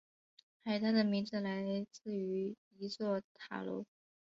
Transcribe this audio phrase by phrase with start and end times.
[0.63, 3.85] 海滩的名字来自于一座塔楼。